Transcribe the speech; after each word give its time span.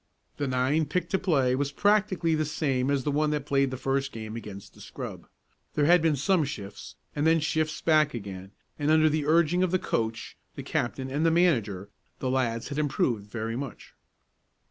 The 0.37 0.47
nine 0.47 0.87
picked 0.87 1.11
to 1.11 1.19
play 1.19 1.53
was 1.55 1.71
practically 1.71 2.33
the 2.33 2.43
same 2.43 2.89
as 2.89 3.03
the 3.03 3.11
one 3.11 3.29
that 3.29 3.45
played 3.45 3.69
the 3.69 3.77
first 3.77 4.11
game 4.11 4.35
against 4.35 4.73
the 4.73 4.81
scrub. 4.81 5.27
There 5.75 5.85
had 5.85 6.01
been 6.01 6.15
some 6.15 6.43
shifts, 6.43 6.95
and 7.15 7.27
then 7.27 7.39
shifts 7.39 7.81
back 7.81 8.15
again, 8.15 8.49
and 8.79 8.89
under 8.89 9.09
the 9.09 9.27
urging 9.27 9.61
of 9.61 9.69
the 9.69 9.77
coach, 9.77 10.37
the 10.55 10.63
captain 10.63 11.11
and 11.11 11.23
the 11.23 11.29
manager, 11.29 11.87
the 12.17 12.31
lads 12.31 12.69
had 12.69 12.79
improved 12.79 13.29
very 13.29 13.55
much. 13.55 13.93